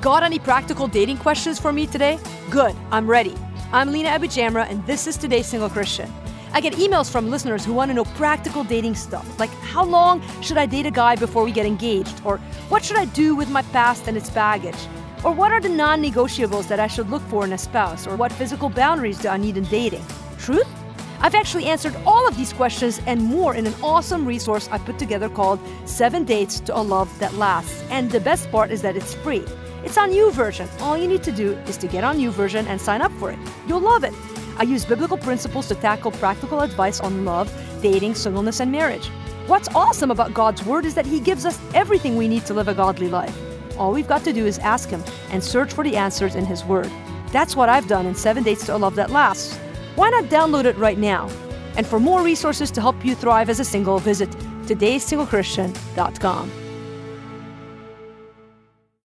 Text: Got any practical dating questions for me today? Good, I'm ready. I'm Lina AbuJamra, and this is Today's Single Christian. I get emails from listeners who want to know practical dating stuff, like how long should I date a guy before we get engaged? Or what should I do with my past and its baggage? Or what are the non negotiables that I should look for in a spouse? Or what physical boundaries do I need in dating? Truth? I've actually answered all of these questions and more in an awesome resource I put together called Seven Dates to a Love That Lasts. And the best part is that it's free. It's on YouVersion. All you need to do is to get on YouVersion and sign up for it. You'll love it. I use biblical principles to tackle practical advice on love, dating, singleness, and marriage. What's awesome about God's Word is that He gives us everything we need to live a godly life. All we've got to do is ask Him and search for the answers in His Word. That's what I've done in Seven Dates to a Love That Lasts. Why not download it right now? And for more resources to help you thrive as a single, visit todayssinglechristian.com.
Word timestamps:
Got 0.00 0.22
any 0.22 0.38
practical 0.38 0.86
dating 0.86 1.16
questions 1.16 1.58
for 1.58 1.72
me 1.72 1.84
today? 1.84 2.20
Good, 2.50 2.76
I'm 2.92 3.10
ready. 3.10 3.34
I'm 3.72 3.90
Lina 3.90 4.10
AbuJamra, 4.10 4.70
and 4.70 4.86
this 4.86 5.08
is 5.08 5.16
Today's 5.16 5.48
Single 5.48 5.68
Christian. 5.68 6.08
I 6.52 6.60
get 6.60 6.74
emails 6.74 7.10
from 7.10 7.30
listeners 7.30 7.64
who 7.64 7.74
want 7.74 7.90
to 7.90 7.94
know 7.94 8.04
practical 8.04 8.62
dating 8.62 8.94
stuff, 8.94 9.26
like 9.40 9.50
how 9.50 9.84
long 9.84 10.22
should 10.40 10.56
I 10.56 10.66
date 10.66 10.86
a 10.86 10.92
guy 10.92 11.16
before 11.16 11.42
we 11.42 11.50
get 11.50 11.66
engaged? 11.66 12.22
Or 12.24 12.38
what 12.68 12.84
should 12.84 12.96
I 12.96 13.06
do 13.06 13.34
with 13.34 13.50
my 13.50 13.62
past 13.62 14.06
and 14.06 14.16
its 14.16 14.30
baggage? 14.30 14.78
Or 15.24 15.32
what 15.32 15.50
are 15.50 15.60
the 15.60 15.68
non 15.68 16.00
negotiables 16.00 16.68
that 16.68 16.78
I 16.78 16.86
should 16.86 17.10
look 17.10 17.22
for 17.22 17.44
in 17.44 17.52
a 17.52 17.58
spouse? 17.58 18.06
Or 18.06 18.14
what 18.14 18.32
physical 18.32 18.68
boundaries 18.68 19.18
do 19.18 19.28
I 19.28 19.36
need 19.36 19.56
in 19.56 19.64
dating? 19.64 20.04
Truth? 20.38 20.68
I've 21.20 21.34
actually 21.34 21.64
answered 21.64 21.96
all 22.06 22.28
of 22.28 22.36
these 22.36 22.52
questions 22.52 23.00
and 23.06 23.20
more 23.20 23.56
in 23.56 23.66
an 23.66 23.74
awesome 23.82 24.24
resource 24.24 24.68
I 24.70 24.78
put 24.78 24.96
together 25.00 25.28
called 25.28 25.58
Seven 25.86 26.22
Dates 26.24 26.60
to 26.60 26.78
a 26.78 26.82
Love 26.82 27.10
That 27.18 27.34
Lasts. 27.34 27.82
And 27.90 28.12
the 28.12 28.20
best 28.20 28.48
part 28.52 28.70
is 28.70 28.82
that 28.82 28.96
it's 28.96 29.14
free. 29.14 29.44
It's 29.88 29.96
on 29.96 30.10
YouVersion. 30.10 30.68
All 30.82 30.98
you 30.98 31.08
need 31.08 31.22
to 31.22 31.32
do 31.32 31.52
is 31.66 31.78
to 31.78 31.88
get 31.88 32.04
on 32.04 32.18
YouVersion 32.18 32.66
and 32.66 32.78
sign 32.78 33.00
up 33.00 33.10
for 33.12 33.30
it. 33.30 33.38
You'll 33.66 33.80
love 33.80 34.04
it. 34.04 34.12
I 34.58 34.64
use 34.64 34.84
biblical 34.84 35.16
principles 35.16 35.66
to 35.68 35.74
tackle 35.74 36.10
practical 36.10 36.60
advice 36.60 37.00
on 37.00 37.24
love, 37.24 37.50
dating, 37.80 38.14
singleness, 38.14 38.60
and 38.60 38.70
marriage. 38.70 39.08
What's 39.46 39.74
awesome 39.74 40.10
about 40.10 40.34
God's 40.34 40.62
Word 40.62 40.84
is 40.84 40.94
that 40.94 41.06
He 41.06 41.20
gives 41.20 41.46
us 41.46 41.58
everything 41.72 42.16
we 42.16 42.28
need 42.28 42.44
to 42.44 42.52
live 42.52 42.68
a 42.68 42.74
godly 42.74 43.08
life. 43.08 43.34
All 43.78 43.90
we've 43.90 44.06
got 44.06 44.24
to 44.24 44.32
do 44.34 44.44
is 44.44 44.58
ask 44.58 44.90
Him 44.90 45.02
and 45.30 45.42
search 45.42 45.72
for 45.72 45.82
the 45.82 45.96
answers 45.96 46.34
in 46.34 46.44
His 46.44 46.66
Word. 46.66 46.92
That's 47.32 47.56
what 47.56 47.70
I've 47.70 47.88
done 47.88 48.04
in 48.04 48.14
Seven 48.14 48.42
Dates 48.42 48.66
to 48.66 48.76
a 48.76 48.78
Love 48.78 48.94
That 48.96 49.08
Lasts. 49.08 49.56
Why 49.96 50.10
not 50.10 50.24
download 50.24 50.66
it 50.66 50.76
right 50.76 50.98
now? 50.98 51.30
And 51.78 51.86
for 51.86 51.98
more 51.98 52.22
resources 52.22 52.70
to 52.72 52.82
help 52.82 53.06
you 53.06 53.14
thrive 53.14 53.48
as 53.48 53.58
a 53.58 53.64
single, 53.64 54.00
visit 54.00 54.28
todayssinglechristian.com. 54.66 56.67